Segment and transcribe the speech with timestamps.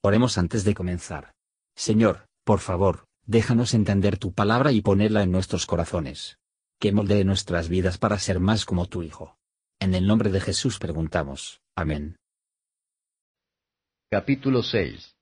[0.00, 1.32] Oremos antes de comenzar.
[1.74, 6.38] Señor, por favor, déjanos entender tu palabra y ponerla en nuestros corazones.
[6.78, 9.36] Que moldee nuestras vidas para ser más como tu Hijo.
[9.80, 11.60] En el nombre de Jesús preguntamos.
[11.74, 12.16] Amén.
[14.10, 15.16] Capítulo 6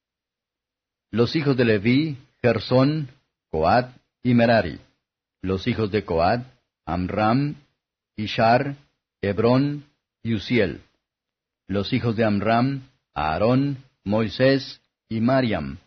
[1.10, 3.08] Los hijos de Leví, Gersón,
[3.50, 4.78] Coat y Merari.
[5.40, 6.46] Los hijos de Coat,
[6.84, 7.56] Amram,
[8.16, 8.76] Ishar,
[9.22, 9.86] Hebrón
[10.22, 10.82] y Uziel.
[11.66, 15.78] Los hijos de Amram, Aarón, Moisés y Mariam.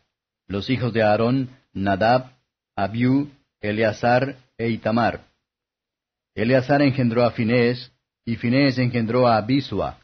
[0.45, 2.33] Los hijos de Aarón, Nadab,
[2.75, 3.29] Abiú,
[3.61, 5.25] Eleazar e Itamar.
[6.35, 7.93] Eleazar engendró a Finés,
[8.25, 9.99] y Finés engendró a Abisua,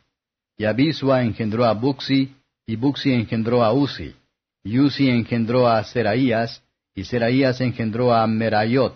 [0.57, 2.33] y Abisua engendró a Buxi,
[2.65, 4.15] y Buxi engendró a Uzi,
[4.63, 6.63] y Uzi engendró a Seraías,
[6.95, 8.95] y Seraías engendró a Merayot,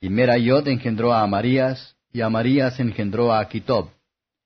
[0.00, 3.88] y Merayot engendró a Amarías, y Amarías engendró a Aquitob,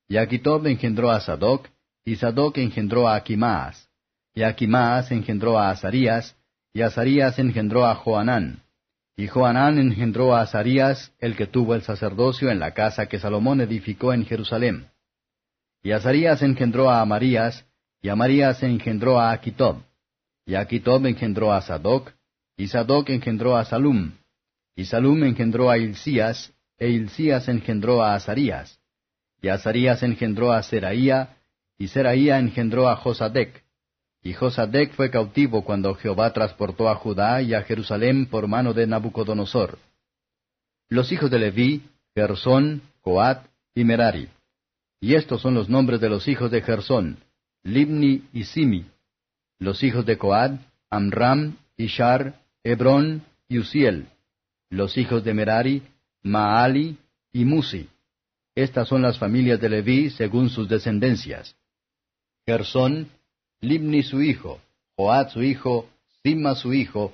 [0.08, 1.68] y Aquitob engendró a Sadoc,
[2.04, 3.88] y Sadoc engendró a Aquimaas,
[4.34, 6.36] y Aquimaas engendró a Azarías,
[6.72, 8.62] y Azarías engendró a Joanán.
[9.16, 13.60] Y Joanán engendró a Azarías, el que tuvo el sacerdocio en la casa que Salomón
[13.60, 14.86] edificó en Jerusalén.
[15.82, 17.66] Y Azarías engendró a Amarías,
[18.00, 19.82] y Amarías engendró a Aquitob.
[20.46, 22.12] Y Aquitob engendró a Sadoc,
[22.56, 24.12] y Sadoc engendró a Salum.
[24.74, 28.80] Y Salum engendró a Hilcías, e Hilcías engendró a Azarías.
[29.42, 31.36] Y Azarías engendró a Seraía,
[31.82, 33.64] y Seraía engendró a Josadec.
[34.22, 38.86] Y Josadec fue cautivo cuando Jehová transportó a Judá y a Jerusalén por mano de
[38.86, 39.80] Nabucodonosor.
[40.88, 41.82] Los hijos de Leví,
[42.14, 44.28] Gersón, Coat y Merari.
[45.00, 47.18] Y estos son los nombres de los hijos de Gersón,
[47.64, 48.86] Libni y Simi.
[49.58, 54.06] Los hijos de Coat, Amram, Ishar, Hebrón y Uziel.
[54.70, 55.82] Los hijos de Merari,
[56.22, 56.96] Maali
[57.32, 57.88] y Musi.
[58.54, 61.56] Estas son las familias de Leví según sus descendencias.
[62.46, 63.08] Gersón,
[63.60, 64.60] Libni su hijo,
[64.96, 65.88] Joab su hijo,
[66.22, 67.12] Sima su hijo,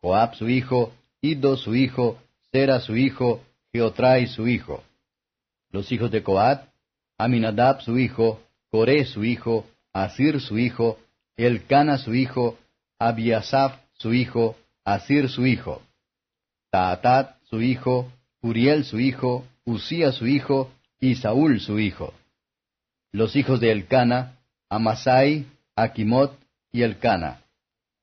[0.00, 2.18] Joab su hijo, Ido su hijo,
[2.50, 4.82] Sera su hijo, Geotrai su hijo.
[5.70, 6.68] Los hijos de Coat,
[7.18, 8.40] Aminadab su hijo,
[8.70, 10.98] Coré su hijo, Asir su hijo,
[11.36, 12.58] Elcana su hijo,
[12.98, 15.82] Abiasaf su hijo, Asir su hijo.
[16.70, 22.14] Taatat su hijo, Uriel su hijo, Usía su hijo, y Saúl su hijo.
[23.12, 24.38] Los hijos de Elcana,
[24.72, 25.44] Amasai,
[25.76, 26.32] Akimot
[26.72, 27.42] y Elcana.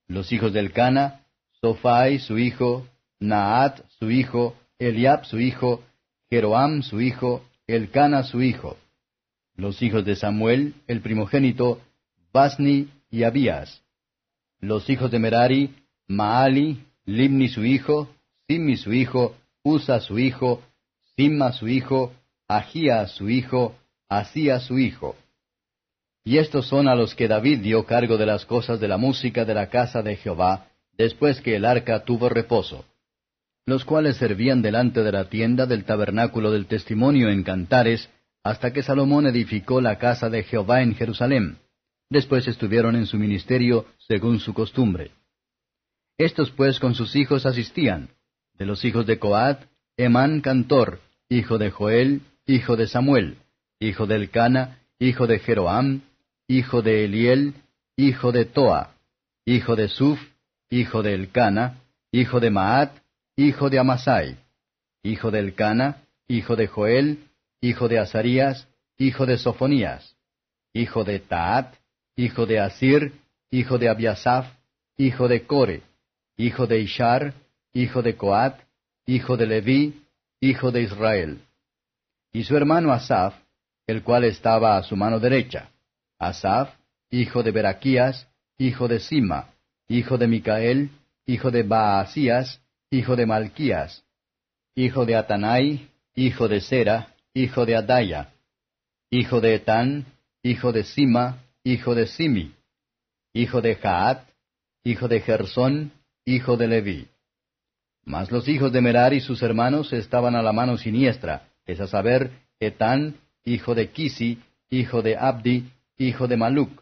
[0.07, 1.21] Los hijos de Elcana,
[1.61, 2.85] Sofai su hijo,
[3.19, 5.83] Naat su hijo, Eliab su hijo,
[6.29, 8.77] Jeroam su hijo, Elcana su hijo.
[9.55, 11.81] Los hijos de Samuel, el primogénito,
[12.31, 13.81] Basni y Abías.
[14.59, 15.75] Los hijos de Merari,
[16.07, 18.09] Maali, Limni su hijo,
[18.47, 20.61] Simmi su hijo, Usa su hijo,
[21.15, 22.13] Simma su hijo,
[22.47, 23.75] Agía su hijo,
[24.07, 25.15] Asía su hijo.
[26.23, 29.45] Y estos son a los que David dio cargo de las cosas de la música
[29.45, 32.85] de la casa de Jehová, después que el arca tuvo reposo,
[33.65, 38.09] los cuales servían delante de la tienda del tabernáculo del testimonio en cantares,
[38.43, 41.57] hasta que Salomón edificó la casa de Jehová en Jerusalén.
[42.09, 45.11] Después estuvieron en su ministerio según su costumbre.
[46.17, 48.09] Estos pues con sus hijos asistían.
[48.57, 49.61] De los hijos de Coat,
[49.95, 53.37] Emán cantor, hijo de Joel, hijo de Samuel,
[53.79, 56.01] hijo de Elcana, hijo de Jeroam,
[56.49, 57.53] hijo de Eliel,
[57.95, 58.95] hijo de Toa,
[59.45, 60.19] hijo de Suf,
[60.71, 61.77] hijo de Elcana,
[62.11, 62.91] hijo de Maat,
[63.35, 64.37] hijo de Amasai,
[65.03, 67.19] hijo de Elcana, hijo de Joel,
[67.61, 68.67] hijo de Azarías,
[68.97, 70.15] hijo de Sofonías,
[70.73, 71.75] hijo de Taat,
[72.15, 73.13] hijo de Asir,
[73.51, 74.47] hijo de Abiasaf,
[74.97, 75.83] hijo de Core,
[76.35, 77.35] hijo de Ishar,
[77.73, 78.59] hijo de Coat,
[79.05, 80.01] hijo de Leví,
[80.41, 81.41] hijo de Israel.
[82.33, 83.35] Y su hermano Asaf,
[83.85, 85.69] el cual estaba a su mano derecha.
[86.19, 86.69] Asaf,
[87.09, 89.49] hijo de Beraquías, hijo de Sima,
[89.87, 90.89] hijo de Micael,
[91.25, 94.03] hijo de Baasías, hijo de Malquías,
[94.75, 98.33] hijo de Atanai, hijo de Sera, hijo de Adaya,
[99.09, 100.05] hijo de Etán,
[100.43, 102.53] hijo de Sima, hijo de Simi,
[103.33, 104.27] hijo de Jaat,
[104.83, 105.91] hijo de Gersón,
[106.25, 107.07] hijo de Leví.
[108.03, 111.87] Mas los hijos de Merar y sus hermanos estaban a la mano siniestra, es a
[111.87, 113.15] saber, Etán,
[113.45, 114.39] hijo de Kisi,
[114.69, 116.81] hijo de Abdi, hijo de Maluc,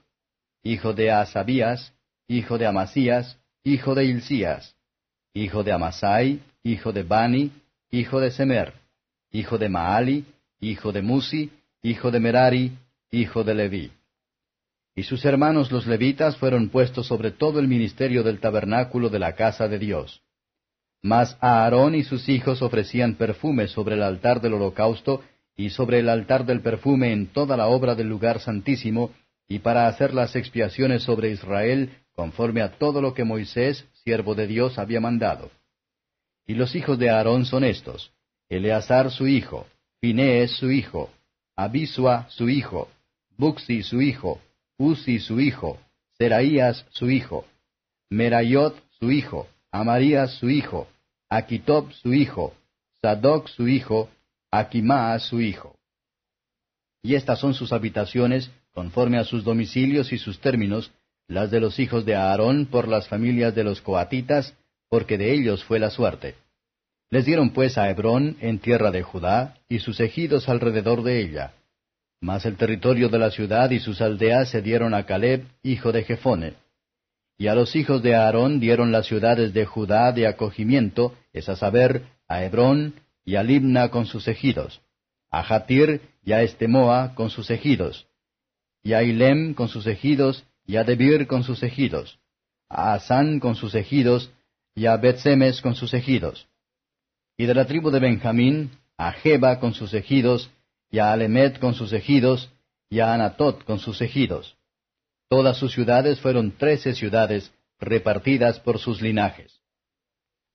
[0.64, 1.92] hijo de Asabías,
[2.28, 4.76] hijo de Amasías, hijo de Hilcías,
[5.34, 7.52] hijo de Amasai, hijo de Bani,
[7.90, 8.74] hijo de Semer,
[9.32, 10.26] hijo de Maali,
[10.60, 12.78] hijo de Musi, hijo de Merari,
[13.10, 13.92] hijo de Leví.
[14.96, 19.34] Y sus hermanos los levitas fueron puestos sobre todo el ministerio del tabernáculo de la
[19.34, 20.22] casa de Dios.
[21.02, 25.24] Mas Aarón y sus hijos ofrecían perfume sobre el altar del holocausto
[25.58, 29.12] y sobre el altar del perfume en toda la obra del lugar santísimo,
[29.50, 34.48] y para hacer las expiaciones sobre Israel conforme a todo lo que Moisés, siervo de
[34.48, 35.52] Dios, había mandado.
[36.46, 38.12] Y los hijos de Aarón son estos,
[38.50, 39.68] Eleazar su hijo,
[40.00, 41.10] Finees su hijo,
[41.56, 42.90] Abisua su hijo,
[43.38, 44.40] Buxi su hijo,
[44.78, 45.80] Uzi su hijo,
[46.18, 47.46] Seraías su hijo,
[48.10, 50.88] Merayot su hijo, Amarías su hijo,
[51.30, 52.54] Aquitob su hijo,
[53.02, 54.10] Sadoc su hijo,
[54.52, 55.78] Aquimaa su hijo.
[57.04, 60.92] Y estas son sus habitaciones, conforme a sus domicilios y sus términos,
[61.28, 64.56] las de los hijos de Aarón por las familias de los coatitas,
[64.90, 66.36] porque de ellos fue la suerte.
[67.10, 71.54] Les dieron pues a Hebrón en tierra de Judá, y sus ejidos alrededor de ella.
[72.22, 76.04] Mas el territorio de la ciudad y sus aldeas se dieron a Caleb, hijo de
[76.04, 76.54] Jefone.
[77.38, 81.56] Y a los hijos de Aarón dieron las ciudades de Judá de acogimiento, es a
[81.56, 82.96] saber, a Hebrón
[83.28, 84.82] y a Libna con sus ejidos,
[85.30, 88.08] a Jatir y a Estemoa con sus ejidos,
[88.82, 92.20] y a Ilem con sus ejidos, y a Debir con sus ejidos,
[92.70, 94.32] a Asán con sus ejidos,
[94.76, 96.48] y a Betsemes con sus ejidos.
[97.36, 100.50] Y de la tribu de Benjamín, a Jeba con sus ejidos,
[100.90, 102.50] y a Alemet con sus ejidos,
[102.90, 104.56] y a Anatot con sus ejidos.
[105.28, 109.60] Todas sus ciudades fueron trece ciudades, repartidas por sus linajes.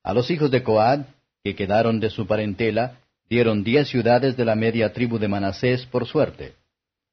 [0.03, 1.05] A los hijos de Coad,
[1.43, 2.99] que quedaron de su parentela,
[3.29, 6.55] dieron diez ciudades de la media tribu de Manasés por suerte.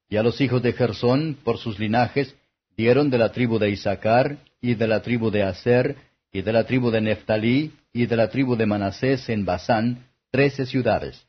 [0.08, 2.34] Y a los hijos de Gersón, por sus linajes,
[2.76, 5.96] dieron de la tribu de Isaacar, y de la tribu de Aser,
[6.32, 10.66] y de la tribu de Neftalí, y de la tribu de Manasés en Basán, trece
[10.66, 11.26] ciudades.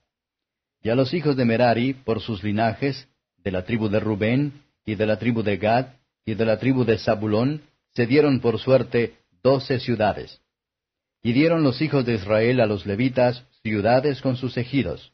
[0.83, 3.07] Y a los hijos de Merari, por sus linajes,
[3.37, 5.87] de la tribu de Rubén, y de la tribu de Gad,
[6.25, 7.61] y de la tribu de Zabulón,
[7.93, 10.41] se dieron por suerte doce ciudades.
[11.23, 15.11] Y dieron los hijos de Israel a los levitas ciudades con sus ejidos.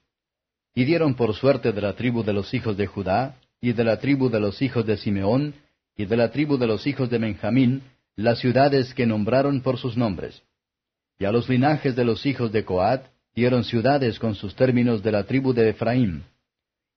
[0.74, 4.00] Y dieron por suerte de la tribu de los hijos de Judá, y de la
[4.00, 5.56] tribu de los hijos de Simeón,
[5.98, 7.82] y de la tribu de los hijos de Benjamín,
[8.16, 10.44] las ciudades que nombraron por sus nombres.
[11.20, 13.06] Y a los linajes de los hijos de Coat
[13.36, 16.24] dieron ciudades con sus términos de la tribu de Efraín.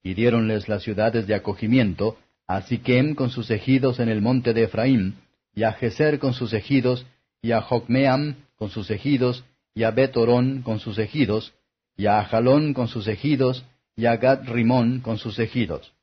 [0.02, 4.64] Y diéronles las ciudades de acogimiento, a Siquem con sus ejidos en el monte de
[4.64, 5.16] Efraín,
[5.54, 7.06] y a Geser con sus ejidos,
[7.42, 9.42] y a Jocmeam con sus ejidos,
[9.74, 11.54] y a Bet con sus ejidos,
[11.96, 13.64] y a Jalón con sus ejidos,
[13.96, 15.94] y a Gad Rimón con sus ejidos.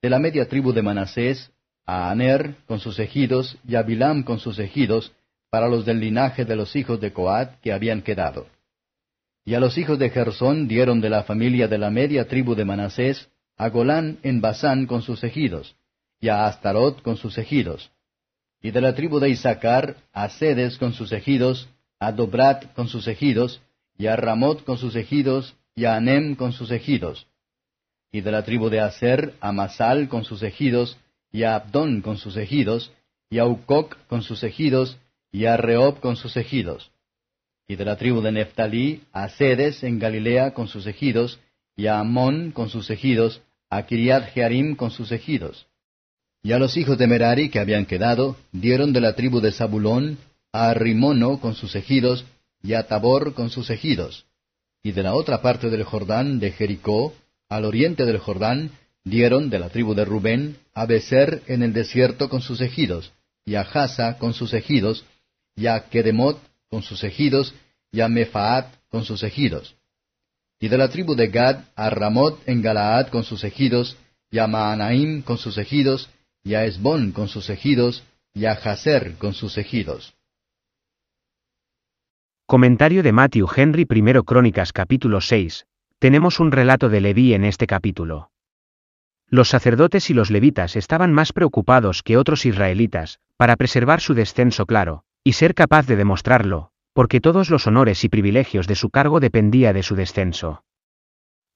[0.00, 1.52] De la media tribu de Manasés,
[1.84, 5.12] a Aner con sus ejidos, y a Bilam con sus ejidos,
[5.50, 8.46] para los del linaje de los hijos de Coat que habían quedado.
[9.44, 12.64] Y a los hijos de Gersón dieron de la familia de la media tribu de
[12.64, 13.28] Manasés,
[13.58, 15.76] a Golán en Basán con sus ejidos,
[16.20, 17.90] y a Astarot con sus ejidos,
[18.62, 21.68] y de la tribu de Isaacar a Sedes con sus ejidos,
[21.98, 23.60] a Dobrat con sus ejidos,
[23.96, 27.26] y a Ramot con sus ejidos, y a Anem con sus ejidos,
[28.12, 30.98] y de la tribu de Aser a Masal con sus ejidos,
[31.32, 32.92] y a Abdón con sus ejidos,
[33.30, 34.98] y a Ucoc con sus ejidos,
[35.30, 36.90] y a Reob con sus ejidos.
[37.68, 41.38] Y de la tribu de Neftalí a Sedes en Galilea con sus ejidos,
[41.76, 45.69] y a Amón con sus ejidos, a Kiriat Jearim con sus ejidos.
[46.42, 50.18] Y a los hijos de Merari que habían quedado, dieron de la tribu de Zabulón
[50.52, 52.24] a Rimono con sus ejidos,
[52.62, 54.26] y a Tabor con sus ejidos.
[54.82, 57.14] Y de la otra parte del Jordán, de Jericó,
[57.48, 58.70] al oriente del Jordán,
[59.04, 63.12] dieron de la tribu de Rubén a Beser en el desierto con sus ejidos,
[63.44, 65.04] y a Jasa con sus ejidos,
[65.56, 67.54] y a Kedemot con sus ejidos,
[67.92, 69.74] y a Mefaat con sus ejidos
[70.60, 73.96] y de la tribu de Gad a Ramot en Galaad con sus ejidos,
[74.30, 76.08] y a Maanaim con sus ejidos,
[76.42, 80.14] y a Esbón con sus ejidos, y a Jaser con sus ejidos.
[82.46, 85.66] Comentario de Matthew Henry I Crónicas capítulo 6.
[85.98, 88.30] Tenemos un relato de Leví en este capítulo.
[89.28, 94.66] Los sacerdotes y los levitas estaban más preocupados que otros israelitas, para preservar su descenso
[94.66, 99.20] claro, y ser capaz de demostrarlo, porque todos los honores y privilegios de su cargo
[99.20, 100.64] dependía de su descenso.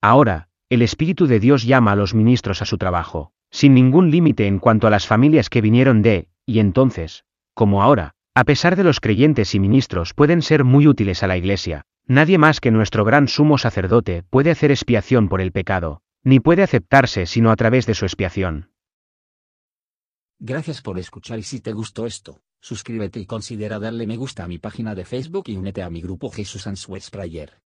[0.01, 4.49] Ahora, el Espíritu de Dios llama a los ministros a su trabajo, sin ningún límite
[4.49, 8.83] en cuanto a las familias que vinieron de, y entonces, como ahora, a pesar de
[8.83, 13.05] los creyentes y ministros pueden ser muy útiles a la Iglesia, nadie más que nuestro
[13.05, 17.87] gran sumo sacerdote puede hacer expiación por el pecado, ni puede aceptarse sino a través
[17.87, 18.73] de su expiación.
[20.41, 24.49] Gracias por escuchar y si te gustó esto, suscríbete y considera darle me gusta a
[24.49, 27.64] mi página de Facebook y únete a mi grupo Jesús Answers Prayer.